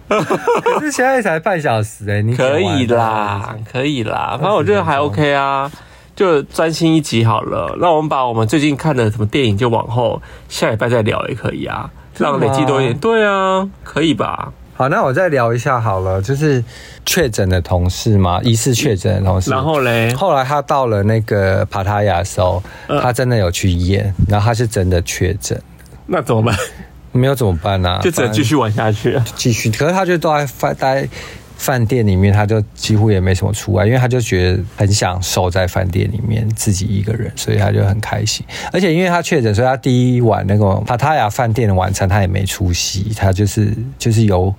[0.08, 5.72] 可是现在才半小时哎、欸，你可以啦，可以啦，反正我觉得还 OK 啊，
[6.16, 7.76] 就专心一集好了。
[7.80, 12.98] 那我们把我们最近看的什么电影就往后下礼拜再聊也可以啊，让累积多一点。
[12.98, 14.52] 对啊，可以吧？
[14.78, 16.64] 好，那我再聊一下好了，就是
[17.04, 19.50] 确诊的同事嘛，疑似确诊的同事。
[19.50, 25.60] 然后嘞，后来他到了那个帕塔亚的时候，呃、他真的有去验，然后他是真的确诊。
[26.06, 26.56] 那怎么办？
[27.12, 28.00] 没有怎么办呢、啊？
[28.04, 29.20] 就只能继续玩下去。
[29.36, 31.10] 继续，可是他就都在发呆。
[31.58, 38.46] 饭店里面，他就几乎也没什么出来，因为他就觉得很享受在饭店里面自己一个人，所以他就很开心。
[38.72, 44.54] 而且因为他确诊，所以他第一晚那个帕塔亚饭店的晚餐他也没出席，他就是就是由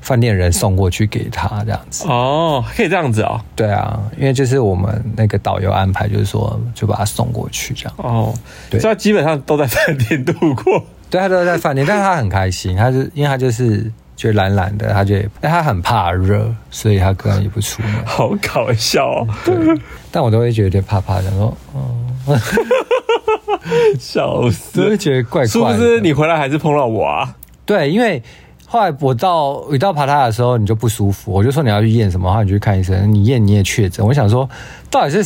[0.00, 2.08] 饭店人送过去给他这样子。
[2.08, 3.38] 哦，可以这样子哦。
[3.54, 7.94] 对啊，因为就是我们那个导游安排，就是说就把他送过去这样。
[7.98, 8.34] 哦，
[8.70, 10.82] 对，所以他基本上都在饭店度过。
[11.10, 13.92] 对，他都在饭店，但是他很开心，他是因为他就是。
[14.20, 18.04] 就懒懒的，他就，但他很怕热，所以他根本也不出门。
[18.04, 19.26] 好搞笑哦！
[19.46, 19.54] 对，
[20.12, 21.96] 但我都会觉得有点怕怕的，说，哦，
[23.98, 25.48] 笑死，都会觉得怪怪的。
[25.48, 27.34] 是不是你回来还是碰到我啊？
[27.64, 28.22] 对，因为
[28.66, 34.06] 后来我到一到爬塔的时候，你就不舒服，我就说你要去验什么，然后你去看医生，你验你也确诊。
[34.06, 34.46] 我想说，
[34.90, 35.24] 到底是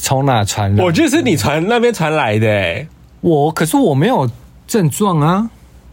[0.00, 0.82] 从哪传来？
[0.82, 2.88] 我觉得是你传那边传来的，欸，
[3.20, 4.30] 我可是我没有
[4.66, 5.50] 症状啊。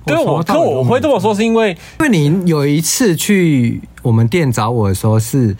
[0.08, 5.56] 对，我可我会这么说，是因为因为你有一次去我们店找我的时候，是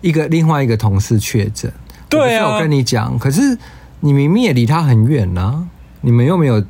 [0.00, 1.72] 一个另外一个同事确诊。
[2.08, 3.56] 对啊，我跟你讲，可是
[4.00, 5.64] 你明明也离他很远呐、啊，
[6.02, 6.62] 你们又没有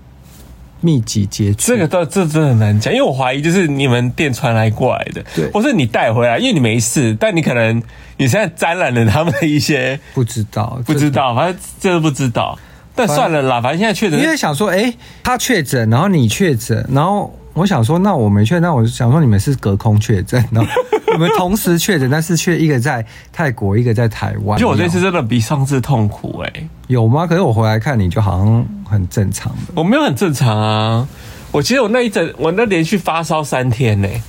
[0.80, 1.72] 密集接触。
[1.72, 7.82] 这个倒这真的很难讲，因为我怀疑就是你们店传来过来的，对，或是你带回来，因为你没事，但你可能
[8.18, 12.58] 你现在沾染了他们的一些不知道，不知道，反正这个不知道。
[12.94, 14.20] 但算了啦，反正现在确诊。
[14.20, 20.70] 因为想说，哎、欸，他确诊，然后你确诊，然后我想说，那我没确诊，那我想说你们是隔空确诊，然后
[21.12, 24.58] 你们同时确诊，但是却一个在泰国，一个在台湾。
[24.60, 27.26] 就我这次真的比上次痛苦哎、欸，有吗？
[27.26, 29.72] 可是我回来看你就好像很正常的。
[29.74, 31.08] 我没有很正常啊，
[31.50, 34.22] 我其实我那一整，我那连续发烧三天呢、欸，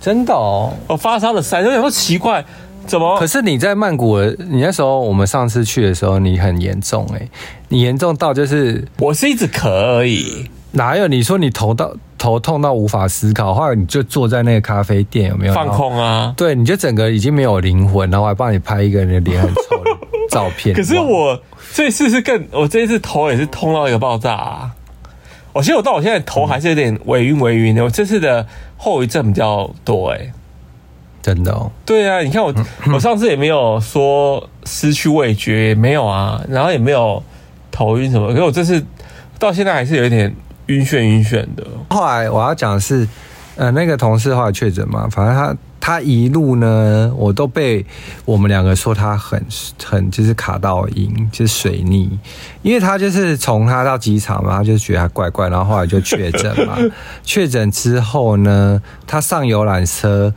[0.00, 2.44] 真的哦，我发烧了三天，我想说奇怪。
[2.88, 3.18] 怎么？
[3.18, 4.18] 可是你在曼谷，
[4.50, 7.28] 你那时候我们上次去的时候，你很严重哎、欸，
[7.68, 11.06] 你严重到就是我是一直咳而已，哪有？
[11.06, 16.34] 你说你头到头痛到无法思考，后来你就坐在那个咖啡店，有没有放空啊？
[16.36, 19.90] 对，你就整个已经没有灵魂，然后我还帮你拍一个人的脸很丑的
[20.30, 20.74] 照片。
[20.74, 21.40] 可是我
[21.74, 24.70] 这一次是更，我这一次头也是痛到一个爆炸啊！
[25.52, 28.46] 我其实我到我现在头还是有点微晕微晕的，我这次的
[28.76, 30.32] 后遗症比较多哎、欸。
[31.20, 32.54] 真的哦，对啊，你看我，
[32.94, 37.22] 我上次也没有说失去味觉，也没有啊，然后也没有
[37.70, 38.82] 头晕什么，可是我这次
[39.38, 40.34] 到现在还是有一点
[40.66, 41.66] 晕眩晕眩的。
[41.90, 43.06] 后来我要讲的是，
[43.56, 47.84] 呃，那个同事后来确诊嘛，反正他他一路呢，我都被
[48.24, 49.44] 我们两个说他很
[49.84, 52.08] 很就是卡到音，就是水逆，
[52.62, 56.78] 因为他就是从他到机场嘛，他就觉得他怪怪，然后后来就确诊嘛，
[57.22, 60.32] 确诊之后呢，他上游览车。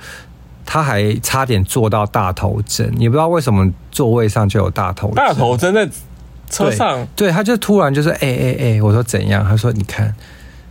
[0.73, 5.15] 他还差点坐到大头针，也不知道为什么座位上就有大头针。
[5.17, 5.85] 大头针在
[6.49, 10.15] 车上，对，对，他就突然就是：“哎哎哎！”我说：“怎样？”他说：“你看，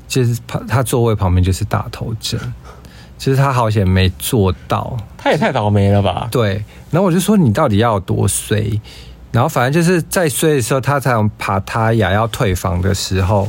[0.09, 2.41] 就是他他座位旁边就是大头针，
[3.19, 6.29] 其实他好险没坐到。”他也太倒霉了吧？
[6.31, 6.65] 对。
[6.91, 8.81] 然后我就说：“你到底要有多衰？”
[9.33, 13.47] 然后反正就是在衰的时候，他才爬他牙要退房的时候，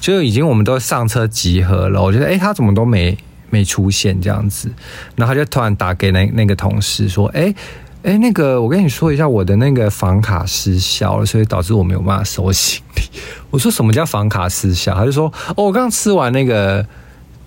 [0.00, 2.02] 就已经我们都上车集合了。
[2.02, 3.16] 我觉得：“哎，他怎么都没。”
[3.54, 4.68] 没出现这样子，
[5.14, 7.54] 然后他就突然打给那那个同事说：“哎
[8.02, 13.02] 哎，那个我跟你说一下，我的那个房卡失效了，所以导致我没有办法收行李。
[13.50, 16.84] ”我说：“什么叫房卡失效？”他就说：“哦，我刚吃完那个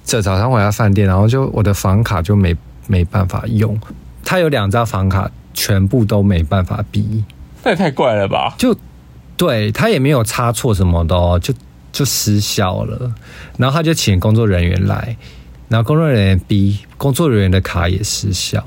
[0.06, 2.56] 这早上回来饭店，然后就我的房卡就没
[2.88, 3.78] 没办法用，
[4.24, 7.24] 他有两张房卡全部都没办法比，
[7.64, 8.56] 那也太怪了吧？
[8.58, 8.74] 就
[9.36, 11.54] 对他也没有差错什么的哦，就
[11.92, 13.14] 就失效了，
[13.58, 15.16] 然后他就请工作人员来，
[15.70, 18.64] 然后工作人员 B 工作人员的卡也失效，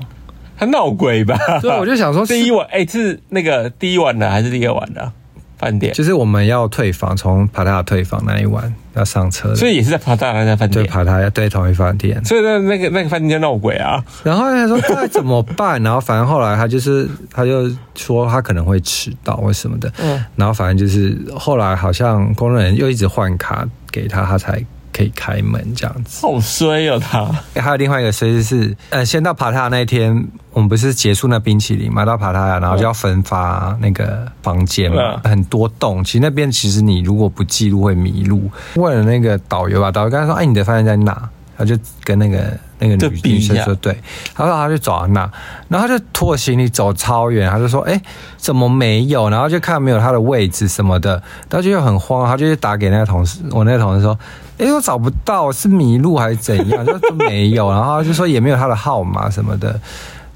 [0.57, 1.37] 他闹鬼吧？
[1.61, 5.11] 所以我就想说，第一晚哎、欸，是那个第一晚的还是第二晚的？
[5.57, 14.03] 饭店就是我们要退房，从帕塔退房那一晚要上车，所以也是在帕塔那家饭店，对，帕塔对同一饭店，所以那那个那个饭店就闹鬼啊。
[14.23, 15.79] 然后他说那怎么办？
[15.83, 24.65] 然后反正后来他就是他就说他可能会迟到或什么的，嗯，然后反正就是后来好像工作人员又一直换卡给他，他才。
[24.93, 27.25] 可以开门这样子，好衰哦他。
[27.61, 36.03] 还有另外一个衰是，呃，先到帕塔那一天，我们不是结束那冰淇淋嘛，到帕塔，然后就要分发那个房间嘛，嗯、很多栋。
[36.03, 38.49] 其实那边其实你如果不记录会迷路。
[38.75, 43.95] 问了那个导游吧，导游跟他说：“哎，你的饭店在哪？”他就跟那个那个女女生说：“对。”
[44.33, 45.29] 他说：“他就找到那，
[45.67, 48.01] 然后他就拖行李走超远，他就说：‘哎，
[48.35, 54.17] 怎么没有？’然后就看没有他的位置什么的，他就又很慌，他就去打给那个同事，我那个同事说。
[54.61, 56.85] 哎、欸，我找不到，是迷路还是怎样？
[56.85, 59.77] 就都没有，然后就说也没有他的号码什么的。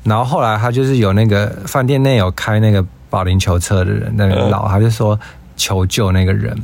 [0.03, 5.19] 然后后来他就是有那个饭店内有开那个保龄球车的人，那个老他就说
[5.55, 6.57] 求救那个人，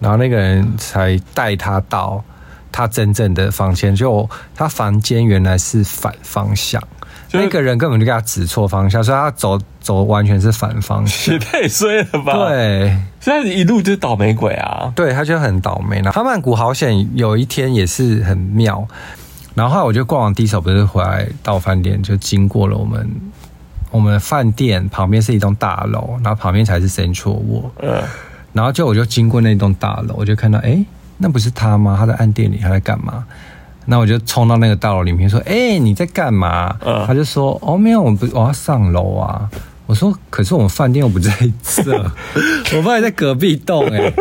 [0.00, 2.24] 然后那个人才带他到
[2.70, 6.82] 他真正的房间，就他房间原来是反方向。
[7.32, 12.32] 那个人根本就给他指错方向，所以他走走完全是反方向，也太衰了吧？
[12.32, 14.92] 对，所以一路就是倒霉鬼啊。
[14.94, 16.00] 对，他就很倒霉。
[16.02, 18.86] 然后曼谷好险，有一天也是很妙。
[19.54, 23.10] 然后后来我就逛完第一手，不是回来到饭店，就经过了我们
[23.90, 27.70] 我们饭店旁边是一栋大楼，然后旁边才是 Central World。
[27.82, 28.02] 嗯。
[28.52, 30.84] 然后就我就经过那栋大楼，我就看到，哎，
[31.16, 31.96] 那不是他吗？
[31.98, 33.24] 他在暗店里，他在干嘛？
[33.86, 39.48] 那我就冲到那个大楼里面说：“哎、欸，你在干嘛？”嗯、他就说：“哦，没有，我不，我要上楼啊。”
[39.86, 41.30] 我说：“可是我们饭店又不在
[41.62, 41.92] 这，
[42.78, 44.12] 我饭店在隔壁栋。”哎，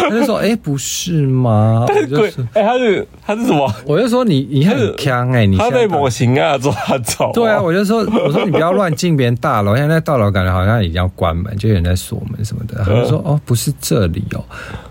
[0.00, 3.72] 他就说：“哎、欸，不是吗？”他是鬼，哎、欸，他是他是什么？
[3.86, 14.44] 我就说你：“你你很强哎，你他被模型啊抓走。”对啊，我就说：“我说你不要乱进别人大楼，现在那大楼感觉好像已经要关门，就有人在锁门什么的。”他就说：“哦，不是这里哦。”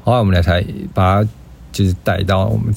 [0.04, 1.30] 后来我们俩才把他
[1.72, 2.74] 就是带到我们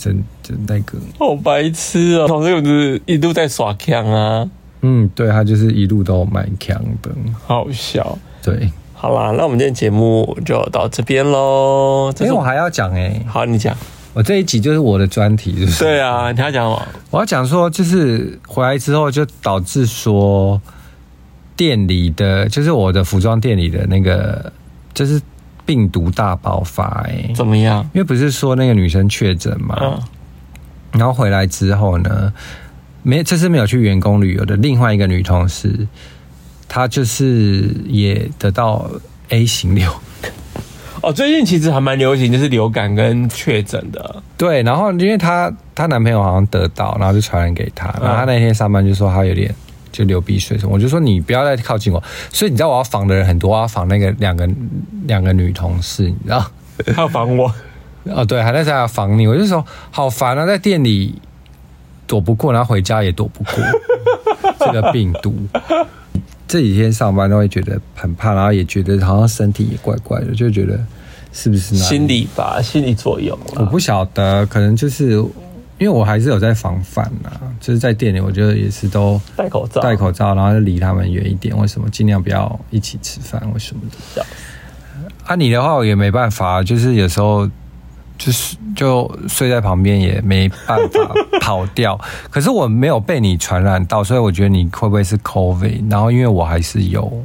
[0.51, 0.75] 这。
[0.75, 2.27] 那个好白痴啊！
[2.27, 4.49] 同事有是一路在耍锵啊。
[4.83, 7.11] 嗯，对，他就是一路都蛮强的，
[7.47, 8.17] 好笑。
[8.43, 12.11] 对，好啦，那我们今天节目就到这边喽。
[12.21, 13.77] 因为我还要讲哎，好，你讲。
[14.15, 16.89] 我这一集就是我的专题，就是对啊，你要讲什么？
[17.11, 20.61] 我要讲说，就是回来之后就导致说
[21.57, 24.51] 店里的，就是我的服装店里的那个，
[24.95, 25.21] 就是
[25.67, 27.89] 病毒大爆发哎，怎么样？
[27.93, 29.79] 因为不是说那个女生确诊嘛。
[29.83, 30.01] 嗯
[30.93, 32.33] 然后回来之后呢，
[33.03, 35.87] 没这次没有去员工旅游的另外一个女同事，
[36.69, 38.91] 她就是也得到
[39.29, 39.93] A 型流。
[41.03, 44.23] 哦，最近其实还蛮流行，就是流感跟确诊的。
[44.37, 47.87] 对，然后因为她她男朋友好像得到，然后就传染给她。
[48.03, 49.55] 然后她那天上班就说她有点
[49.91, 52.03] 就流鼻水什么，我就说你不要再靠近我。
[52.31, 54.47] 所以你知道我要防的人很多，我要防那个两个
[55.07, 56.51] 两个女同事，你知道？
[56.85, 57.51] 她要防我。
[58.05, 61.21] 哦，对，还在在防你，我就说好烦啊，在店里
[62.07, 63.53] 躲不过，然后回家也躲不过
[64.59, 65.35] 这个病毒。
[66.49, 70.77] 这几天上班都会觉得很怕，然后也觉得好像身体也怪怪的，就觉得
[71.33, 73.39] 是不是心理吧，心理作用。
[73.55, 75.11] 我不晓得，可能就是
[75.79, 77.31] 因为我还是有在防范呐，
[77.61, 81.57] 就是在店里，我觉得也是都戴口罩，戴口罩，然后就离他们远一点。
[81.57, 81.89] 为什么？
[81.91, 83.83] 尽量不要一起吃饭，为什么
[84.17, 84.27] 的？
[85.27, 87.49] 啊，你的话我也没办法，就是有时候。
[88.21, 91.99] 就是就睡在旁边也没办法跑掉，
[92.29, 95.91] 可是我没有被你传染到，所以我觉得你会不会是 COVID？
[95.91, 97.25] 然后因为我还是有，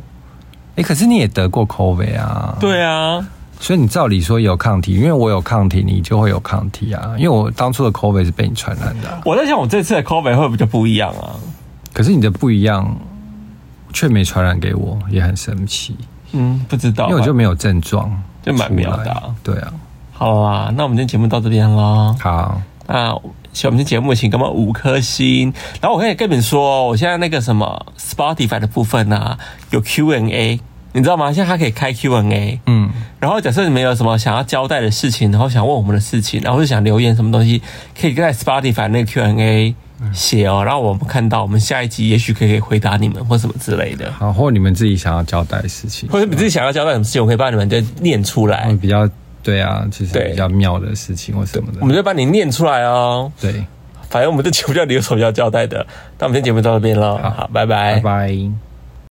[0.69, 2.55] 哎、欸，可是你也得过 COVID 啊？
[2.61, 3.27] 对啊，
[3.59, 7.13] 所以你照理说有抗体，因为我有抗体，你就会有抗体啊。
[7.17, 9.21] 因为我当初的 COVID 是被你传染的。
[9.25, 11.35] 我在想，我这次的 COVID 会不会就不一样啊？
[11.91, 12.97] 可是你的不一样，
[13.91, 15.97] 却没传染给我，也很神奇。
[16.31, 18.09] 嗯，不知道，因为我就没有症状，
[18.41, 19.23] 就蛮妙的、啊。
[19.43, 19.73] 对啊。
[20.18, 22.16] 好啊，那我们今天节目到这边喽。
[22.22, 23.13] 好，那
[23.51, 25.53] 喜欢我们今天节目，请给我们五颗星。
[25.82, 29.38] 然后我可以跟你们说，我现在那个什么 Spotify 的部分啊，
[29.72, 30.57] 有 Q&A，
[30.93, 31.34] 你知道吗？
[31.34, 32.61] 现在它可以开 Q&A。
[32.68, 32.89] 嗯。
[33.20, 37.61] 然后假设你们有什么想要交代的事情，然后想问我们的事情，然后就想留言什么东西，
[37.99, 39.76] 可以在 Spotify 那个 Q&A
[40.13, 40.63] 写哦。
[40.63, 44.09] 然后我们看到，我们下一集也许可以回答你们或什么之类的。
[44.13, 48.74] 好，或你们自己想要交代的事情，或者你自己想要交代什么事情，我可以帮你们就念出来。
[48.80, 49.09] 比较。
[49.45, 53.31] 对啊，其实比较妙的事情或什么的，我们就帮你念出来哦。
[53.39, 53.63] 对，
[54.09, 55.85] 反正我们这节目叫你有什么要交代的，
[56.17, 58.64] 那我们今天节目到这边了，好，好，拜拜，拜拜。